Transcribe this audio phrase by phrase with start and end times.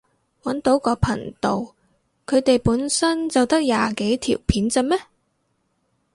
[0.41, 1.75] 搵到個頻道，
[2.25, 4.97] 佢哋本身就得廿幾條片咋咩？